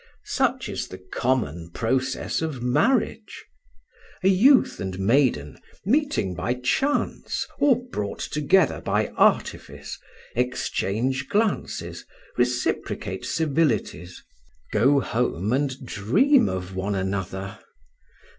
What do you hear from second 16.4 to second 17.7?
of one another.